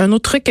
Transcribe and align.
Un 0.00 0.12
autre 0.12 0.30
truc 0.30 0.46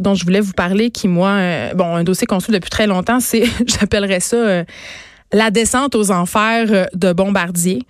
dont 0.00 0.14
je 0.14 0.24
voulais 0.24 0.40
vous 0.40 0.52
parler, 0.54 0.90
qui 0.90 1.06
moi, 1.06 1.38
bon, 1.74 1.96
un 1.96 2.04
dossier 2.04 2.26
qu'on 2.26 2.40
suit 2.40 2.52
depuis 2.52 2.70
très 2.70 2.86
longtemps, 2.86 3.20
c'est, 3.20 3.44
j'appellerais 3.66 4.20
ça 4.20 4.64
la 5.32 5.50
descente 5.50 5.94
aux 5.94 6.10
enfers 6.10 6.66
euh, 6.70 6.84
de 6.94 7.12
Bombardier. 7.12 7.82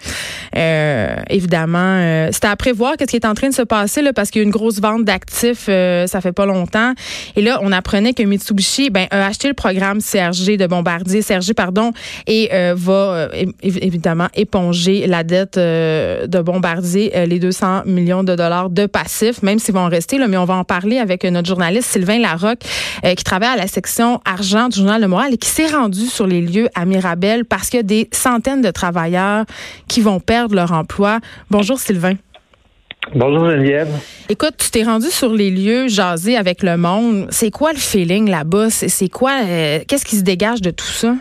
Euh, 0.57 1.17
évidemment, 1.29 1.79
euh, 1.79 2.29
c'était 2.33 2.49
à 2.49 2.57
prévoir 2.57 2.97
qu'est-ce 2.97 3.11
qui 3.11 3.17
est 3.17 3.27
en 3.27 3.35
train 3.35 3.49
de 3.49 3.55
se 3.55 3.63
passer 3.63 4.03
là, 4.03 4.13
parce 4.13 4.31
qu'il 4.31 4.41
y 4.41 4.45
a 4.45 4.47
une 4.47 4.53
grosse 4.53 4.81
vente 4.81 5.05
d'actifs, 5.05 5.67
euh, 5.69 6.07
ça 6.07 6.21
fait 6.21 6.33
pas 6.33 6.47
longtemps. 6.47 6.95
Et 7.37 7.43
là, 7.43 7.59
on 7.63 7.73
apprenait 7.73 8.15
que 8.15 8.23
Mitsubishi 8.23 8.91
ben, 8.91 9.07
a 9.11 9.27
acheté 9.27 9.49
le 9.49 9.55
programme 9.55 9.99
CRG 10.01 10.57
de 10.57 10.67
Bombardier, 10.67 11.23
CRG 11.23 11.53
pardon, 11.55 11.93
et 12.27 12.51
va 12.75 13.29
évidemment 13.63 14.29
éponger 14.35 15.07
la 15.07 15.23
dette 15.23 15.57
de 15.57 16.41
Bombardier, 16.41 17.27
les 17.27 17.39
200 17.39 17.83
millions 17.87 18.25
de 18.25 18.35
dollars 18.35 18.71
de 18.71 18.87
passifs, 18.87 19.43
même 19.43 19.59
s'ils 19.59 19.75
vont 19.75 19.89
rester 19.89 20.19
là. 20.19 20.29
Mais 20.29 20.37
on 20.37 20.45
va 20.45 20.55
en 20.55 20.65
parler 20.65 20.99
avec 20.99 21.25
notre 21.25 21.49
journaliste 21.49 21.91
Sylvain 21.91 22.19
Larocque, 22.19 22.61
qui 23.03 23.25
travaille 23.25 23.51
à 23.51 23.57
la 23.57 23.67
section 23.67 24.21
argent 24.25 24.69
du 24.69 24.79
journal 24.79 25.01
Le 25.01 25.09
Moral 25.09 25.35
et 25.35 25.39
qui 25.39 25.49
s'est 25.49 25.67
rendu 25.67 26.07
sur 26.07 26.27
les 26.27 26.41
lieux 26.41 26.69
à 26.75 26.85
Mirabel 26.85 27.26
parce 27.49 27.71
qu'il 27.71 27.79
y 27.79 27.81
a 27.81 27.83
des 27.83 28.09
centaines 28.13 28.63
de 28.63 28.71
travailleurs 28.71 29.45
qui 29.89 30.01
vont 30.01 30.21
perdre 30.21 30.55
leur 30.55 30.73
emploi. 30.73 31.19
Bonjour 31.51 31.79
Sylvain. 31.79 32.15
Bonjour 33.15 33.49
Geneviève. 33.49 33.89
Écoute, 34.29 34.55
tu 34.59 34.71
t'es 34.71 34.83
rendu 34.83 35.07
sur 35.07 35.33
les 35.33 35.51
lieux, 35.51 35.87
jasé 35.87 36.37
avec 36.37 36.63
le 36.63 36.77
monde. 36.77 37.27
C'est 37.31 37.53
quoi 37.53 37.71
le 37.73 37.79
feeling 37.79 38.29
là-bas? 38.29 38.71
C'est 38.71 39.09
quoi? 39.09 39.33
Euh, 39.45 39.79
qu'est-ce 39.87 40.05
qui 40.05 40.17
se 40.17 40.25
dégage 40.25 40.61
de 40.61 40.71
tout 40.71 40.85
ça? 40.85 41.15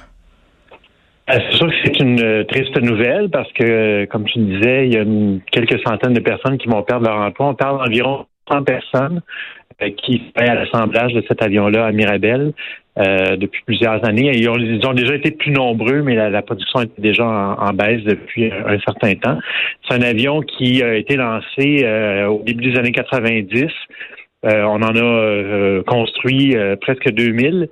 Euh, 1.30 1.40
c'est 1.49 1.58
sûr 1.58 1.68
que 1.68 1.73
c'est 1.84 1.99
une 1.99 2.22
euh, 2.22 2.44
triste 2.46 2.76
nouvelle 2.82 3.30
parce 3.30 3.52
que, 3.54 4.05
comme 4.05 4.26
tu 4.26 4.40
disais, 4.40 4.88
il 4.88 4.94
y 4.94 4.98
a 4.98 5.05
quelques 5.52 5.80
centaines 5.88 6.13
de 6.13 6.20
personnes 6.20 6.58
qui 6.58 6.68
vont 6.68 6.82
perdre 6.82 7.05
leur 7.08 7.18
emploi. 7.18 7.49
On 7.49 7.55
parle 7.55 7.77
d'environ 7.77 8.26
100 8.52 8.63
personnes 8.63 9.22
qui 9.98 10.22
fait 10.38 10.49
à 10.49 10.55
l'assemblage 10.55 11.13
de 11.13 11.24
cet 11.27 11.41
avion-là 11.44 11.85
à 11.85 11.91
Mirabel. 11.91 12.54
Euh, 12.98 13.35
depuis 13.35 13.62
plusieurs 13.65 14.05
années. 14.07 14.32
Ils 14.34 14.48
ont, 14.48 14.93
déjà 14.93 15.15
été 15.15 15.32
plus 15.32 15.51
nombreux, 15.51 16.01
mais 16.01 16.15
la, 16.15 16.41
production 16.41 16.79
était 16.79 17.02
déjà 17.02 17.26
en, 17.26 17.74
baisse 17.74 18.02
depuis 18.04 18.49
un, 18.49 18.79
certain 18.79 19.15
temps. 19.15 19.37
C'est 19.85 19.96
un 19.96 20.02
avion 20.02 20.40
qui 20.40 20.82
a 20.82 20.96
été 20.96 21.18
lancé 21.18 21.84
euh, 21.84 22.27
au 22.27 22.41
début 22.43 22.71
des 22.71 22.79
années 22.79 22.93
90. 22.93 23.65
Euh, 24.46 24.63
on 24.63 24.82
en 24.82 24.96
a 24.96 25.84
construit 25.84 26.55
presque 26.79 27.10
2000. 27.10 27.68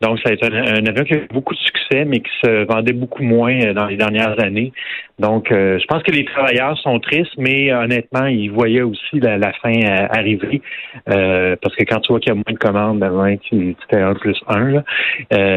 Donc, 0.00 0.20
ça 0.20 0.30
a 0.30 0.32
été 0.32 0.46
un, 0.46 0.86
avion 0.86 1.02
qui 1.02 1.14
a 1.14 1.16
eu 1.16 1.28
beaucoup 1.32 1.54
de 1.54 1.58
succès, 1.58 2.04
mais 2.04 2.20
qui 2.20 2.30
se 2.44 2.64
vendait 2.66 2.92
beaucoup 2.92 3.24
moins 3.24 3.58
euh, 3.60 3.72
dans 3.72 3.86
les 3.86 3.96
dernières 3.96 4.38
années. 4.40 4.72
Donc, 5.18 5.50
euh, 5.50 5.76
je 5.80 5.86
pense 5.86 6.04
que 6.04 6.12
les 6.12 6.24
travailleurs 6.24 6.78
sont 6.78 7.00
tristes, 7.00 7.36
mais 7.36 7.72
honnêtement, 7.72 8.26
ils 8.26 8.48
voyaient 8.48 8.82
aussi 8.82 9.18
la, 9.18 9.52
fin 9.54 9.72
euh, 9.72 10.06
arriver. 10.10 10.62
parce 11.04 11.74
que 11.74 11.82
quand 11.82 11.98
tu 11.98 12.12
vois 12.12 12.20
qu'il 12.20 12.28
y 12.28 12.30
a 12.30 12.34
moins 12.34 12.44
de 12.52 12.58
commandes, 12.58 13.00
ben, 13.00 13.36
tu, 13.38 13.74
tu 13.74 13.86
fais 13.90 14.00
un 14.00 14.14
plus 14.14 14.40
un. 14.46 14.68
Là. 14.68 14.84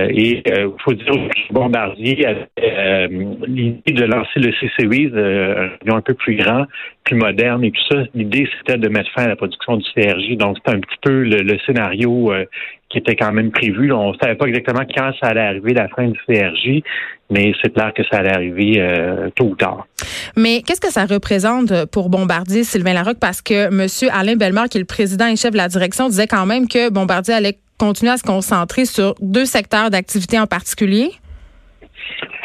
et 0.10 0.42
il 0.44 0.72
faut 0.84 0.94
dire 0.94 1.06
que 1.06 1.54
Bombardier 1.54 2.26
avait 2.26 3.08
l'idée 3.48 3.92
de 3.92 4.06
lancer 4.06 4.40
le 4.40 4.52
C-Series, 4.54 5.12
un 5.16 5.70
avion 5.82 5.98
un 5.98 6.02
peu 6.02 6.16
plus 6.16 6.36
grand, 6.36 6.66
plus 7.04 7.16
moderne 7.16 7.64
et 7.64 7.72
tout 7.72 7.84
ça. 7.92 8.04
L'idée, 8.16 8.50
c'était 8.58 8.80
de 8.80 8.90
mettre 8.90 9.12
fin 9.12 9.26
à 9.26 9.28
la 9.28 9.36
production 9.36 9.78
du 9.78 9.86
CRJ. 9.94 10.38
Donc, 10.38 10.58
c'était 10.58 10.76
un 10.76 10.80
petit 10.80 10.98
peu 11.04 11.24
le, 11.24 11.60
scénario 11.66 12.34
qui 12.92 12.98
était 12.98 13.16
quand 13.16 13.32
même 13.32 13.52
prévu. 13.52 13.92
On 13.92 14.12
ne 14.12 14.18
savait 14.18 14.36
pas 14.36 14.46
exactement 14.46 14.84
quand 14.96 15.12
ça 15.20 15.28
allait 15.28 15.42
arriver, 15.42 15.74
la 15.74 15.88
fin 15.90 16.08
du 16.08 16.20
CRJ, 16.28 16.84
mais 17.30 17.54
c'est 17.62 17.74
clair 17.74 17.94
que 17.96 18.04
ça 18.04 18.18
allait 18.18 18.34
arriver 18.34 18.76
euh, 18.78 19.30
tôt 19.36 19.46
ou 19.46 19.56
tard. 19.56 19.88
Mais 20.36 20.62
qu'est-ce 20.62 20.82
que 20.82 20.92
ça 20.92 21.06
représente 21.06 21.86
pour 21.86 22.10
Bombardier, 22.10 22.64
Sylvain 22.64 22.94
Larocque? 22.94 23.20
Parce 23.20 23.42
que 23.42 23.68
M. 23.68 23.88
Alain 24.14 24.36
Bellemare, 24.36 24.70
qui 24.70 24.78
est 24.78 24.82
le 24.82 24.86
président 24.86 25.28
et 25.28 25.36
chef 25.36 25.52
de 25.52 25.58
la 25.58 25.68
direction, 25.68 26.10
disait 26.10 26.28
quand 26.28 26.46
même 26.46 26.68
que 26.68 26.90
Bombardier 26.90 27.34
allait 27.34 27.58
continuer 27.78 28.12
à 28.12 28.18
se 28.18 28.24
concentrer 28.24 28.86
sur 28.86 29.16
deux 29.22 29.46
secteurs 29.46 29.90
d'activité 29.90 30.40
en 30.40 30.46
particulier. 30.46 31.12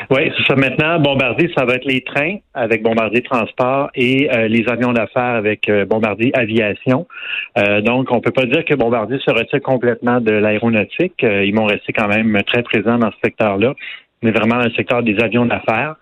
Oui, 0.08 0.30
c'est 0.36 0.44
ça. 0.46 0.54
Maintenant, 0.54 1.00
Bombardier, 1.00 1.50
ça 1.56 1.64
va 1.64 1.74
être 1.74 1.84
les 1.84 2.00
trains 2.02 2.36
avec 2.55 2.83
Bombardier 2.83 3.22
Transport 3.22 3.90
et 3.94 4.30
euh, 4.33 4.46
les 4.46 4.64
avions 4.68 4.92
d'affaires 4.92 5.34
avec 5.34 5.68
euh, 5.68 5.84
Bombardier 5.84 6.30
Aviation. 6.34 7.08
Euh, 7.58 7.80
donc, 7.80 8.12
on 8.12 8.20
peut 8.20 8.30
pas 8.30 8.46
dire 8.46 8.64
que 8.64 8.74
Bombardier 8.74 9.18
se 9.18 9.30
retire 9.33 9.61
complètement 9.62 10.20
de 10.20 10.30
l'aéronautique. 10.30 11.22
ils 11.22 11.55
vont 11.55 11.64
rester 11.64 11.92
quand 11.92 12.06
même 12.06 12.40
très 12.46 12.62
présents 12.62 12.98
dans 12.98 13.11
ce 13.11 13.16
secteur-là 13.24 13.74
mais 14.22 14.30
vraiment 14.30 14.56
le 14.56 14.70
secteur 14.70 15.02
des 15.02 15.18
avions 15.20 15.44
d'affaires. 15.46 15.96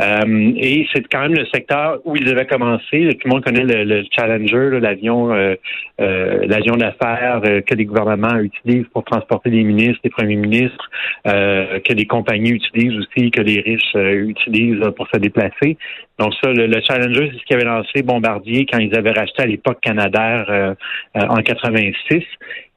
Euh, 0.00 0.52
et 0.56 0.86
c'est 0.92 1.06
quand 1.08 1.20
même 1.20 1.34
le 1.34 1.44
secteur 1.46 1.98
où 2.04 2.16
ils 2.16 2.28
avaient 2.28 2.46
commencé. 2.46 3.16
Tout 3.20 3.28
le 3.28 3.30
monde 3.30 3.44
connaît 3.44 3.64
le, 3.64 4.04
Challenger, 4.16 4.80
l'avion 4.80 5.32
euh, 5.32 5.54
euh, 6.00 6.46
l'avion 6.46 6.76
d'affaires 6.76 7.42
que 7.66 7.74
les 7.74 7.84
gouvernements 7.84 8.38
utilisent 8.38 8.86
pour 8.92 9.04
transporter 9.04 9.50
les 9.50 9.64
ministres, 9.64 10.00
les 10.04 10.10
premiers 10.10 10.36
ministres, 10.36 10.90
que 11.24 11.92
les 11.92 12.06
compagnies 12.06 12.50
utilisent 12.50 12.98
aussi, 12.98 13.30
que 13.30 13.40
les 13.40 13.60
riches 13.60 13.94
utilisent 13.94 14.82
pour 14.96 15.08
se 15.12 15.18
déplacer. 15.18 15.76
Donc 16.18 16.34
ça, 16.42 16.50
le, 16.52 16.80
Challenger, 16.80 17.30
c'est 17.32 17.40
ce 17.40 17.44
qui 17.44 17.54
avait 17.54 17.64
lancé 17.64 18.02
Bombardier 18.02 18.66
quand 18.66 18.78
ils 18.78 18.94
avaient 18.96 19.12
racheté 19.12 19.42
à 19.42 19.46
l'époque 19.46 19.78
Canadair 19.80 20.74
en 21.14 21.36
86. 21.36 22.22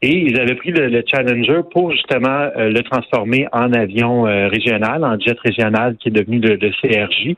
Et 0.04 0.18
ils 0.18 0.40
avaient 0.40 0.56
pris 0.56 0.72
le, 0.72 1.04
Challenger 1.06 1.62
pour 1.72 1.92
justement 1.92 2.50
euh, 2.58 2.70
le 2.70 2.82
transformer 2.82 3.48
en 3.52 3.72
avion 3.72 4.26
euh, 4.26 4.48
régional, 4.48 5.04
en 5.04 5.20
jet 5.20 5.38
régional 5.40 5.96
qui 5.98 6.10
est 6.10 6.12
devenu 6.12 6.40
le, 6.40 6.58
CRJ. 6.58 7.36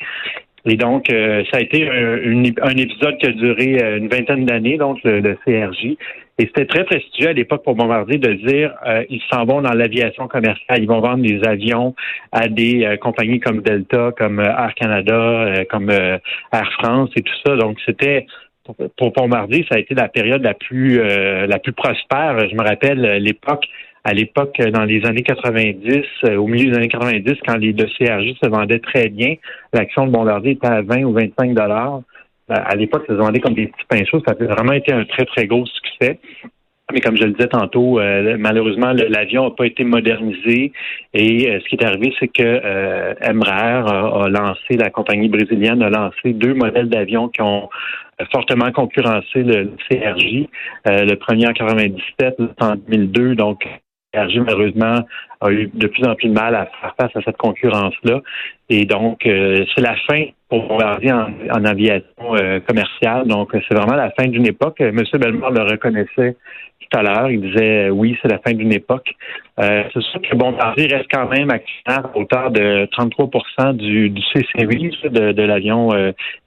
Et 0.65 0.77
donc, 0.77 1.09
euh, 1.09 1.43
ça 1.51 1.57
a 1.57 1.59
été 1.59 1.89
un, 1.89 2.77
épisode 2.77 3.17
qui 3.17 3.25
a 3.25 3.31
duré 3.31 3.97
une 3.97 4.07
vingtaine 4.07 4.45
d'années, 4.45 4.77
donc 4.77 4.97
le, 5.03 5.35
CRJ. 5.45 5.97
Et 6.39 6.45
c'était 6.47 6.65
très 6.65 6.85
prestigieux 6.85 7.29
à 7.29 7.33
l'époque 7.33 7.63
pour 7.65 7.75
Bombardier 7.75 8.17
de 8.17 8.33
dire 8.33 8.73
ils 9.07 9.21
s'en 9.31 9.45
vont 9.45 9.61
dans 9.61 9.73
l'aviation 9.73 10.27
commerciale, 10.27 10.81
ils 10.81 10.87
vont 10.87 10.99
vendre 10.99 11.21
des 11.21 11.43
avions 11.45 11.93
à 12.31 12.47
des 12.47 12.97
compagnies 13.01 13.39
comme 13.39 13.61
Delta, 13.61 14.13
comme 14.17 14.39
Air 14.39 14.73
Canada, 14.75 15.63
comme 15.69 15.91
Air 15.91 16.71
France 16.79 17.11
et 17.17 17.21
tout 17.21 17.35
ça. 17.45 17.55
Donc, 17.55 17.77
c'était 17.85 18.25
pour 18.97 19.11
Bombardier, 19.11 19.65
ça 19.69 19.75
a 19.75 19.79
été 19.79 19.93
la 19.93 20.07
période 20.07 20.41
la 20.41 20.53
plus 20.53 20.99
euh, 20.99 21.47
la 21.47 21.59
plus 21.59 21.73
prospère. 21.73 22.47
Je 22.49 22.55
me 22.55 22.63
rappelle 22.63 23.05
euh, 23.05 23.19
l'époque 23.19 23.65
à 24.05 24.13
l'époque, 24.13 24.59
euh, 24.59 24.69
dans 24.69 24.83
les 24.83 25.05
années 25.05 25.23
90, 25.23 26.35
au 26.37 26.47
milieu 26.47 26.71
des 26.71 26.77
années 26.77 26.89
90, 26.89 27.35
quand 27.45 27.55
les 27.55 27.71
deux 27.71 27.87
CRJ 27.97 28.33
se 28.41 28.49
vendaient 28.49 28.79
très 28.79 29.07
bien, 29.07 29.35
l'action 29.71 30.05
de 30.07 30.11
Bombardier 30.11 30.51
était 30.51 30.67
à 30.67 30.81
20 30.81 31.03
ou 31.03 31.13
25 31.13 31.53
dollars. 31.53 32.01
À 32.49 32.75
l'époque, 32.75 33.05
ça 33.07 33.13
se 33.13 33.17
vendait 33.17 33.39
comme 33.39 33.53
des 33.53 33.67
petits 33.67 33.85
pains 33.87 34.03
chauds. 34.03 34.21
Ça 34.27 34.33
a 34.37 34.45
vraiment 34.45 34.73
été 34.73 34.91
un 34.91 35.05
très, 35.05 35.23
très 35.23 35.47
gros 35.47 35.65
succès. 35.65 36.19
Mais 36.93 37.01
comme 37.01 37.17
je 37.17 37.23
le 37.23 37.31
disais 37.31 37.47
tantôt, 37.47 37.99
malheureusement, 38.37 38.93
l'avion 38.93 39.45
n'a 39.45 39.51
pas 39.51 39.65
été 39.65 39.83
modernisé. 39.83 40.71
Et 41.13 41.59
ce 41.59 41.67
qui 41.67 41.75
est 41.75 41.83
arrivé, 41.83 42.13
c'est 42.19 42.27
que 42.27 42.43
euh, 42.43 43.13
Embraer 43.25 43.83
a, 43.87 44.29
lancé, 44.29 44.77
la 44.77 44.89
compagnie 44.89 45.27
brésilienne 45.27 45.81
a 45.81 45.89
lancé 45.89 46.33
deux 46.33 46.53
modèles 46.53 46.89
d'avions 46.89 47.29
qui 47.29 47.41
ont 47.41 47.69
fortement 48.31 48.71
concurrencé 48.71 49.43
le 49.43 49.71
CRJ. 49.89 50.47
Euh, 50.87 51.05
le 51.05 51.15
premier 51.15 51.47
en 51.47 51.53
97, 51.53 52.37
en 52.59 52.75
2002. 52.75 53.35
Donc, 53.35 53.67
CRJ, 54.13 54.37
malheureusement, 54.37 55.05
a 55.41 55.51
eu 55.51 55.69
de 55.73 55.87
plus 55.87 56.05
en 56.05 56.15
plus 56.15 56.29
de 56.29 56.33
mal 56.33 56.55
à 56.55 56.65
faire 56.65 56.95
face 56.99 57.15
à 57.15 57.21
cette 57.25 57.37
concurrence-là. 57.37 58.21
Et 58.69 58.85
donc, 58.85 59.25
euh, 59.25 59.65
c'est 59.73 59.81
la 59.81 59.95
fin 60.07 60.25
pour 60.49 60.67
Bombardier 60.67 61.11
en, 61.11 61.65
aviation 61.65 62.35
euh, 62.35 62.59
commerciale. 62.59 63.27
Donc, 63.27 63.49
c'est 63.51 63.73
vraiment 63.73 63.95
la 63.95 64.11
fin 64.11 64.27
d'une 64.27 64.45
époque. 64.45 64.79
M. 64.79 65.01
Bellemare 65.13 65.51
le 65.51 65.63
reconnaissait 65.63 66.37
Il 67.29 67.41
disait 67.41 67.89
oui, 67.89 68.17
c'est 68.21 68.27
la 68.29 68.39
fin 68.39 68.53
d'une 68.53 68.71
époque. 68.71 69.13
Euh, 69.59 69.83
c'est 69.93 70.01
sûr 70.01 70.21
que 70.21 70.35
Bombardier 70.35 70.87
reste 70.87 71.07
quand 71.11 71.27
même 71.29 71.49
actionnaire 71.49 72.05
à 72.05 72.17
hauteur 72.17 72.51
de 72.51 72.87
33 72.91 73.73
du, 73.73 74.09
du 74.09 74.21
de, 74.21 75.31
de 75.31 75.43
l'avion 75.43 75.89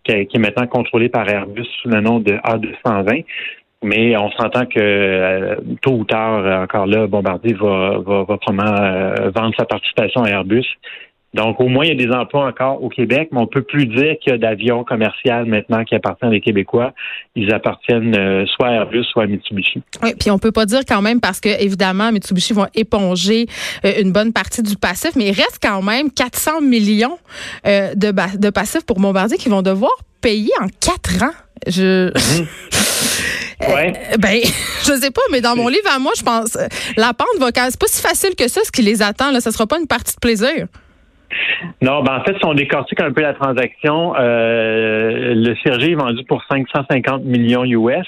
qui, 0.05 0.13
est 0.13 0.39
maintenant 0.39 0.67
contrôlé 0.67 1.09
par 1.09 1.29
Airbus 1.29 1.67
sous 1.83 1.89
le 1.89 2.01
nom 2.01 2.19
de 2.21 2.33
A220. 2.33 3.25
Mais 3.83 4.17
on 4.17 4.31
s'entend 4.31 4.67
que 4.67 4.81
euh, 4.81 5.57
tôt 5.83 5.93
ou 5.93 6.05
tard, 6.05 6.45
euh, 6.45 6.63
encore 6.63 6.87
là, 6.87 7.07
Bombardier 7.07 7.53
va, 7.55 7.99
va, 7.99 8.25
va 8.25 8.39
euh, 8.49 9.31
vendre 9.35 9.55
sa 9.57 9.67
participation 9.67 10.23
à 10.23 10.31
Airbus. 10.31 10.67
Donc, 11.37 11.61
au 11.61 11.69
moins, 11.69 11.85
il 11.85 11.89
y 11.89 12.03
a 12.03 12.07
des 12.07 12.13
emplois 12.13 12.47
encore 12.47 12.83
au 12.83 12.89
Québec, 12.89 13.29
mais 13.33 13.39
on 13.39 13.47
peut 13.47 13.63
plus 13.63 13.87
dire 13.87 14.17
qu'il 14.21 14.33
y 14.33 14.35
a 14.35 14.39
d'avions 14.39 14.85
commerciaux 14.85 15.45
maintenant 15.47 15.85
qui 15.85 15.95
appartiennent 15.95 16.35
aux 16.35 16.41
Québécois. 16.41 16.93
Ils 17.35 17.53
appartiennent 17.53 18.47
soit 18.47 18.69
à 18.69 18.73
Airbus, 18.73 19.05
soit 19.05 19.25
à 19.25 19.27
Mitsubishi. 19.27 19.83
Oui, 20.03 20.15
puis 20.19 20.31
on 20.31 20.39
peut 20.39 20.53
pas 20.53 20.67
dire 20.67 20.81
quand 20.87 21.03
même 21.03 21.21
parce 21.21 21.41
que, 21.41 21.49
évidemment, 21.63 22.11
Mitsubishi 22.11 22.53
vont 22.53 22.67
éponger 22.75 23.47
une 23.85 24.13
bonne 24.13 24.33
partie 24.33 24.63
du 24.63 24.77
passif, 24.77 25.13
mais 25.17 25.29
il 25.29 25.33
reste 25.33 25.59
quand 25.63 25.83
même 25.83 26.11
400 26.11 26.61
millions 26.63 27.19
de, 27.65 28.39
de 28.39 28.51
passifs 28.51 28.85
pour 28.85 28.99
Bombardier 28.99 29.39
qui 29.39 29.49
vont 29.49 29.63
devoir 29.63 29.93
payer 30.21 30.51
en 30.61 30.67
quatre 30.81 31.23
ans. 31.23 31.35
Je. 31.67 32.09
Mhm. 32.09 32.47
Ouais. 33.61 33.93
Euh, 34.13 34.17
ben, 34.19 34.41
je 34.85 35.01
sais 35.01 35.11
pas, 35.11 35.23
mais 35.31 35.41
dans 35.41 35.57
mon 35.57 35.69
livre 35.69 35.89
à 35.91 35.99
moi, 35.99 36.13
je 36.17 36.23
pense, 36.23 36.57
euh, 36.57 36.67
la 36.97 37.15
pente 37.15 37.39
vocale, 37.39 37.71
c'est 37.71 37.81
pas 37.81 37.87
si 37.89 38.03
facile 38.03 38.35
que 38.37 38.49
ça, 38.49 38.61
ce 38.65 38.71
qui 38.71 38.83
les 38.83 39.03
attend. 39.03 39.31
Là, 39.31 39.41
ça 39.41 39.51
sera 39.51 39.67
pas 39.67 39.79
une 39.79 39.87
partie 39.87 40.15
de 40.15 40.21
plaisir. 40.21 40.67
Non, 41.83 42.03
ben 42.03 42.17
en 42.17 42.25
fait, 42.25 42.37
si 42.39 42.45
on 42.45 42.55
décortique 42.55 43.01
un 43.01 43.13
peu 43.13 43.23
la 43.23 43.35
transaction, 43.35 44.15
euh, 44.19 45.35
le 45.35 45.55
CRG 45.63 45.93
est 45.93 45.95
vendu 45.95 46.25
pour 46.25 46.43
550 46.51 47.25
millions 47.25 47.65
US. 47.65 48.07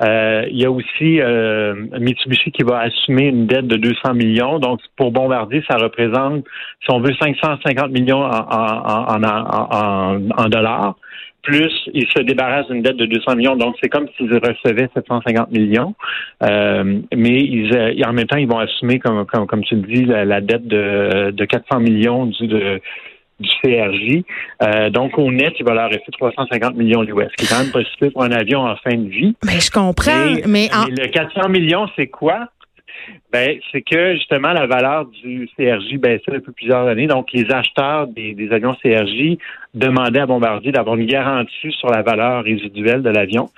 Euh, 0.00 0.46
il 0.50 0.60
y 0.60 0.64
a 0.64 0.70
aussi 0.70 1.20
euh, 1.20 1.74
Mitsubishi 1.98 2.52
qui 2.52 2.62
va 2.62 2.80
assumer 2.80 3.26
une 3.26 3.46
dette 3.46 3.66
de 3.66 3.76
200 3.76 4.14
millions. 4.14 4.58
Donc, 4.58 4.80
pour 4.96 5.10
Bombardier, 5.10 5.64
ça 5.68 5.76
représente, 5.76 6.44
si 6.82 6.90
on 6.90 7.00
veut, 7.00 7.14
550 7.20 7.90
millions 7.90 8.22
en, 8.22 8.30
en, 8.30 9.24
en, 9.24 10.30
en 10.36 10.48
dollars. 10.48 10.94
Plus, 11.42 11.72
il 11.94 12.06
se 12.08 12.22
débarrasse 12.22 12.66
d'une 12.68 12.82
dette 12.82 12.96
de 12.96 13.06
200 13.06 13.36
millions. 13.36 13.56
Donc, 13.56 13.76
c'est 13.80 13.88
comme 13.88 14.06
s'ils 14.16 14.32
recevaient 14.32 14.88
750 14.94 15.50
millions. 15.50 15.94
Euh, 16.42 17.00
mais 17.14 17.40
ils, 17.42 18.04
en 18.04 18.12
même 18.12 18.26
temps, 18.26 18.36
ils 18.36 18.48
vont 18.48 18.58
assumer, 18.58 18.98
comme, 18.98 19.24
comme, 19.26 19.46
comme 19.46 19.64
tu 19.64 19.76
le 19.76 19.82
dis, 19.82 20.04
la, 20.04 20.40
dette 20.40 20.66
de, 20.66 21.30
de 21.30 21.44
400 21.44 21.80
millions 21.80 22.26
du, 22.26 22.46
de, 22.46 22.80
du 23.40 23.48
CRJ. 23.62 24.24
Euh, 24.62 24.90
donc, 24.90 25.18
au 25.18 25.30
net, 25.30 25.54
il 25.58 25.64
va 25.64 25.74
leur 25.74 25.90
rester 25.90 26.10
350 26.12 26.76
millions 26.76 27.02
l'US, 27.02 27.28
qui 27.36 27.44
est 27.44 27.48
quand 27.48 27.62
même 27.62 27.72
possible 27.72 28.10
pour 28.12 28.24
un 28.24 28.32
avion 28.32 28.60
en 28.60 28.76
fin 28.76 28.96
de 28.96 29.08
vie. 29.08 29.36
Mais 29.44 29.60
je 29.60 29.70
comprends. 29.70 30.34
mais, 30.46 30.68
le 30.88 31.08
400 31.08 31.48
millions, 31.48 31.88
c'est 31.96 32.08
quoi? 32.08 32.48
Ben, 33.32 33.58
c'est 33.70 33.82
que 33.82 34.14
justement 34.14 34.52
la 34.52 34.66
valeur 34.66 35.06
du 35.06 35.48
CRJ 35.56 35.98
baissait 35.98 36.32
depuis 36.32 36.52
plusieurs 36.52 36.86
années. 36.86 37.06
Donc, 37.06 37.28
les 37.32 37.50
acheteurs 37.50 38.06
des, 38.06 38.34
des 38.34 38.50
avions 38.52 38.74
CRJ 38.82 39.38
demandaient 39.74 40.20
à 40.20 40.26
Bombardier 40.26 40.72
d'avoir 40.72 40.96
une 40.96 41.06
garantie 41.06 41.72
sur 41.72 41.90
la 41.90 42.02
valeur 42.02 42.44
résiduelle 42.44 43.02
de 43.02 43.10
l'avion. 43.10 43.50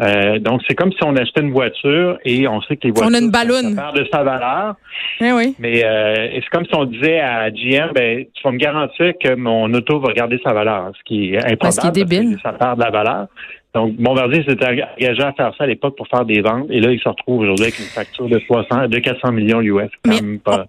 Euh, 0.00 0.38
donc, 0.38 0.60
c'est 0.68 0.74
comme 0.74 0.92
si 0.92 1.02
on 1.04 1.16
achetait 1.16 1.40
une 1.40 1.52
voiture 1.52 2.18
et 2.24 2.46
on 2.46 2.60
sait 2.62 2.76
que 2.76 2.86
les 2.86 2.90
voitures 2.90 3.10
on 3.10 3.14
a 3.14 3.18
une 3.18 3.30
ballonne. 3.30 3.74
de 3.94 4.06
sa 4.12 4.22
valeur. 4.22 4.74
Eh 5.20 5.32
oui. 5.32 5.54
Mais 5.58 5.84
euh, 5.84 6.28
c'est 6.34 6.48
comme 6.50 6.66
si 6.66 6.74
on 6.74 6.84
disait 6.84 7.20
à 7.20 7.50
GM, 7.50 7.92
ben, 7.94 8.24
tu 8.34 8.42
vas 8.42 8.52
me 8.52 8.58
garantir 8.58 9.14
que 9.18 9.34
mon 9.34 9.72
auto 9.72 9.98
va 10.00 10.12
garder 10.12 10.38
sa 10.44 10.52
valeur, 10.52 10.92
ce 10.98 11.02
qui 11.04 11.32
est 11.32 11.38
improbable. 11.38 11.58
Parce, 11.58 11.78
qu'il 11.78 11.88
est 11.88 12.04
débile. 12.04 12.38
ça 12.42 12.52
perd 12.52 12.78
de 12.78 12.84
la 12.84 12.90
valeur. 12.90 13.26
Donc, 13.74 13.94
Bombardier 13.96 14.42
s'était 14.42 14.66
engagé 14.66 15.22
à 15.22 15.32
faire 15.32 15.52
ça 15.56 15.64
à 15.64 15.66
l'époque 15.66 15.96
pour 15.96 16.08
faire 16.08 16.24
des 16.24 16.40
ventes. 16.40 16.66
Et 16.70 16.80
là, 16.80 16.90
il 16.90 16.98
se 16.98 17.08
retrouve 17.08 17.40
aujourd'hui 17.40 17.64
avec 17.64 17.78
une 17.78 17.84
facture 17.84 18.28
de 18.28 18.38
300, 18.38 18.88
de 18.88 18.98
400 18.98 19.32
millions 19.32 19.60
US. 19.60 19.90
Quand 20.02 20.12
même 20.12 20.38
pas, 20.40 20.66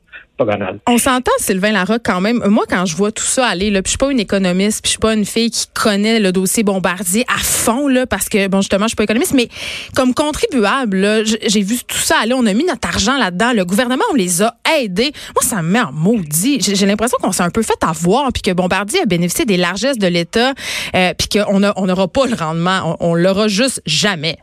On 0.87 0.97
s'entend, 0.97 1.31
Sylvain 1.39 1.71
Larocque, 1.71 2.03
quand 2.05 2.21
même. 2.21 2.43
Moi, 2.47 2.65
quand 2.69 2.85
je 2.85 2.95
vois 2.95 3.11
tout 3.11 3.23
ça 3.23 3.47
aller, 3.47 3.69
là, 3.69 3.81
puis 3.81 3.89
je 3.89 3.91
suis 3.91 3.97
pas 3.97 4.11
une 4.11 4.19
économiste, 4.19 4.81
puis 4.81 4.89
je 4.89 4.91
suis 4.91 4.99
pas 4.99 5.13
une 5.13 5.25
fille 5.25 5.49
qui 5.49 5.65
connaît 5.73 6.19
le 6.19 6.31
dossier 6.31 6.63
Bombardier 6.63 7.25
à 7.27 7.39
fond, 7.39 7.87
là, 7.87 8.05
parce 8.05 8.29
que, 8.29 8.47
bon, 8.47 8.61
justement, 8.61 8.85
je 8.85 8.89
suis 8.89 8.95
pas 8.95 9.03
économiste, 9.03 9.33
mais 9.33 9.49
comme 9.95 10.13
contribuable, 10.13 11.23
j'ai 11.47 11.61
vu 11.61 11.77
tout 11.87 11.97
ça 11.97 12.17
aller. 12.21 12.33
On 12.33 12.45
a 12.45 12.53
mis 12.53 12.65
notre 12.65 12.87
argent 12.87 13.17
là-dedans. 13.17 13.53
Le 13.53 13.65
gouvernement, 13.65 14.03
on 14.11 14.15
les 14.15 14.41
a 14.43 14.55
aidés. 14.79 15.11
Moi, 15.35 15.43
ça 15.43 15.61
me 15.61 15.69
met 15.69 15.81
en 15.81 15.91
maudit. 15.91 16.59
J'ai 16.61 16.85
l'impression 16.85 17.17
qu'on 17.21 17.31
s'est 17.31 17.43
un 17.43 17.49
peu 17.49 17.63
fait 17.63 17.81
avoir, 17.81 18.31
puis 18.31 18.41
que 18.41 18.51
Bombardier 18.51 19.01
a 19.01 19.05
bénéficié 19.05 19.45
des 19.45 19.57
largesses 19.57 19.97
de 19.97 20.07
l'État, 20.07 20.53
euh, 20.95 21.13
puis 21.17 21.29
qu'on 21.29 21.59
n'aura 21.59 22.07
pas 22.07 22.27
le 22.27 22.35
rendement. 22.35 22.95
On, 22.99 23.11
on 23.11 23.15
l'aura 23.15 23.47
juste 23.47 23.81
jamais. 23.85 24.37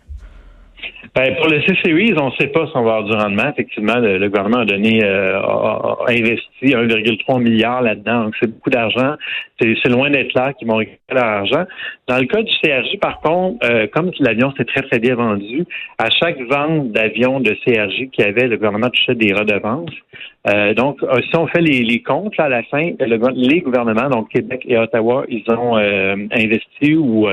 Ben, 1.14 1.36
pour 1.36 1.46
le 1.46 1.60
C-Series, 1.62 2.12
on 2.18 2.26
ne 2.26 2.34
sait 2.40 2.48
pas 2.48 2.66
si 2.66 2.72
on 2.74 2.82
va 2.82 2.96
avoir 2.96 3.04
du 3.04 3.12
rendement. 3.12 3.48
Effectivement, 3.48 3.94
le, 3.98 4.28
gouvernement 4.28 4.62
a 4.62 4.64
donné, 4.64 4.98
euh, 5.04 5.38
a, 5.38 6.06
investi 6.08 6.74
1,3 6.74 7.40
milliard 7.40 7.82
là-dedans. 7.82 8.24
Donc, 8.24 8.34
c'est 8.40 8.50
beaucoup 8.50 8.70
d'argent. 8.70 9.14
C'est 9.60 9.88
loin 9.90 10.10
d'être 10.10 10.34
là 10.34 10.52
qu'ils 10.54 10.66
vont 10.66 10.78
récupérer 10.78 11.20
leur 11.20 11.24
argent. 11.24 11.64
Dans 12.08 12.18
le 12.18 12.26
cas 12.26 12.42
du 12.42 12.52
CRJ, 12.60 12.98
par 13.00 13.20
contre, 13.20 13.64
euh, 13.64 13.86
comme 13.94 14.10
l'avion 14.18 14.52
s'est 14.56 14.64
très, 14.64 14.82
très 14.82 14.98
bien 14.98 15.14
vendu, 15.14 15.64
à 15.98 16.10
chaque 16.10 16.40
vente 16.50 16.90
d'avion 16.90 17.38
de 17.38 17.50
CRJ 17.64 18.10
qu'il 18.10 18.24
y 18.24 18.28
avait, 18.28 18.48
le 18.48 18.56
gouvernement 18.56 18.90
touchait 18.90 19.14
des 19.14 19.32
redevances. 19.32 19.94
Euh, 20.52 20.74
donc, 20.74 20.98
si 21.30 21.36
on 21.36 21.46
fait 21.46 21.60
les, 21.60 22.02
comptes 22.02 22.38
à 22.38 22.48
la 22.48 22.64
fin, 22.64 22.90
les 22.98 23.60
gouvernements, 23.60 24.10
donc 24.10 24.30
Québec 24.30 24.62
et 24.66 24.76
Ottawa, 24.76 25.24
ils 25.28 25.44
ont 25.48 25.76
investi 25.76 26.96
ou 26.96 27.28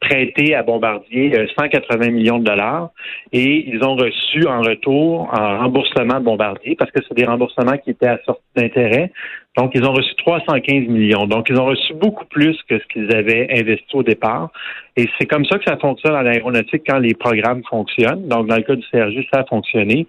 prêté 0.00 0.54
à 0.54 0.62
Bombardier 0.62 1.32
180 1.58 2.10
millions 2.10 2.38
de 2.38 2.44
dollars 2.44 2.90
et 3.32 3.68
ils 3.68 3.82
ont 3.84 3.96
reçu 3.96 4.46
en 4.46 4.60
retour 4.60 5.28
un 5.32 5.58
remboursement 5.58 6.20
de 6.20 6.24
Bombardier 6.24 6.76
parce 6.76 6.90
que 6.90 7.00
c'est 7.06 7.14
des 7.14 7.24
remboursements 7.24 7.76
qui 7.78 7.90
étaient 7.90 8.08
à 8.08 8.18
sortie 8.24 8.42
d'intérêt. 8.56 9.10
Donc, 9.58 9.72
ils 9.74 9.84
ont 9.84 9.92
reçu 9.92 10.14
315 10.18 10.86
millions. 10.86 11.26
Donc, 11.26 11.48
ils 11.50 11.58
ont 11.58 11.64
reçu 11.64 11.92
beaucoup 11.94 12.24
plus 12.26 12.56
que 12.68 12.78
ce 12.78 12.84
qu'ils 12.92 13.12
avaient 13.12 13.48
investi 13.50 13.96
au 13.96 14.04
départ. 14.04 14.50
Et 14.96 15.08
c'est 15.18 15.26
comme 15.26 15.44
ça 15.46 15.58
que 15.58 15.64
ça 15.66 15.76
fonctionne 15.78 16.14
en 16.14 16.24
aéronautique 16.26 16.82
quand 16.86 17.00
les 17.00 17.14
programmes 17.14 17.62
fonctionnent. 17.68 18.28
Donc, 18.28 18.46
dans 18.46 18.54
le 18.54 18.62
cas 18.62 18.76
du 18.76 18.84
CRJ, 18.92 19.26
ça 19.32 19.40
a 19.40 19.44
fonctionné. 19.44 20.06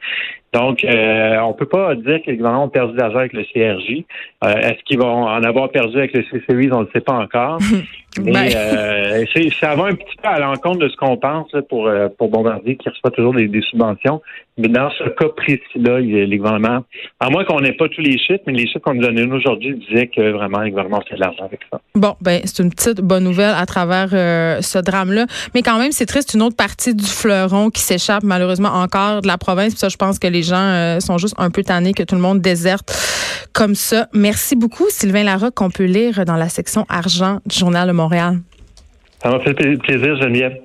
Donc, 0.53 0.83
euh, 0.83 1.37
on 1.39 1.53
peut 1.53 1.65
pas 1.65 1.95
dire 1.95 2.21
que 2.23 2.29
les 2.29 2.37
gouvernements 2.37 2.65
ont 2.65 2.69
perdu 2.69 2.95
d'argent 2.95 3.19
avec 3.19 3.33
le 3.33 3.43
CRJ. 3.43 4.03
Euh, 4.43 4.53
est-ce 4.53 4.83
qu'ils 4.83 4.99
vont 4.99 5.23
en 5.23 5.43
avoir 5.43 5.69
perdu 5.69 5.97
avec 5.97 6.13
le 6.13 6.23
C-Series? 6.23 6.69
On 6.71 6.81
ne 6.81 6.85
le 6.85 6.89
sait 6.93 7.01
pas 7.01 7.13
encore. 7.13 7.57
Mais 8.25 8.31
ben. 8.31 8.49
euh, 8.55 9.49
ça 9.59 9.75
va 9.75 9.85
un 9.85 9.95
petit 9.95 10.15
peu 10.21 10.27
à 10.27 10.39
l'encontre 10.39 10.79
de 10.79 10.89
ce 10.89 10.95
qu'on 10.95 11.17
pense 11.17 11.51
pour, 11.69 11.87
euh, 11.87 12.07
pour 12.17 12.29
Bombardier, 12.29 12.77
qui 12.77 12.89
reçoit 12.89 13.11
toujours 13.11 13.33
des, 13.33 13.49
subventions. 13.69 14.21
Mais 14.57 14.67
dans 14.67 14.89
ce 14.91 15.03
cas 15.09 15.29
précis-là, 15.37 15.99
les 15.99 16.37
gouvernements, 16.37 16.83
à 17.19 17.29
moins 17.29 17.45
qu'on 17.45 17.61
n'ait 17.61 17.73
pas 17.73 17.87
tous 17.87 18.01
les 18.01 18.17
chiffres, 18.17 18.43
mais 18.45 18.53
les 18.53 18.67
chiffres 18.67 18.79
qu'on 18.79 18.93
nous 18.93 19.01
donnait 19.01 19.23
aujourd'hui 19.23 19.75
disaient 19.87 20.07
que 20.07 20.31
vraiment 20.31 20.59
les 20.59 20.71
gouvernements 20.71 21.01
fait 21.07 21.15
de 21.15 21.21
l'argent 21.21 21.45
avec 21.45 21.61
ça. 21.71 21.79
Bon, 21.95 22.15
ben 22.21 22.41
c'est 22.43 22.61
une 22.61 22.69
petite 22.69 23.01
bonne 23.01 23.23
nouvelle 23.23 23.53
à 23.55 23.65
travers 23.65 24.09
euh, 24.13 24.61
ce 24.61 24.79
drame-là. 24.79 25.25
Mais 25.55 25.61
quand 25.61 25.79
même, 25.79 25.91
c'est 25.91 26.05
triste, 26.05 26.33
une 26.33 26.41
autre 26.41 26.55
partie 26.55 26.93
du 26.93 27.05
fleuron 27.05 27.69
qui 27.69 27.81
s'échappe 27.81 28.23
malheureusement 28.23 28.69
encore 28.69 29.21
de 29.21 29.27
la 29.27 29.37
province. 29.37 29.69
Puis 29.69 29.79
ça, 29.79 29.89
je 29.89 29.97
pense 29.97 30.19
que 30.19 30.27
les 30.27 30.43
gens 30.43 30.57
euh, 30.57 30.99
sont 30.99 31.17
juste 31.17 31.35
un 31.37 31.51
peu 31.51 31.63
tannés 31.63 31.93
que 31.93 32.03
tout 32.03 32.15
le 32.15 32.21
monde 32.21 32.41
déserte 32.41 32.91
comme 33.53 33.75
ça. 33.75 34.07
Merci 34.13 34.55
beaucoup, 34.55 34.85
Sylvain 34.89 35.23
Larocque, 35.23 35.55
qu'on 35.55 35.69
peut 35.69 35.85
lire 35.85 36.25
dans 36.25 36.35
la 36.35 36.49
section 36.49 36.85
argent 36.89 37.39
du 37.45 37.57
Journal 37.57 37.87
de 37.87 37.93
Montréal. 38.09 38.41
Ça 39.21 39.29
m'a 39.29 39.39
fait 39.39 39.53
plaisir, 39.53 40.15
Geneviève. 40.15 40.59